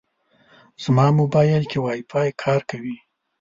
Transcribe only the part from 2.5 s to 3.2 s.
کوي.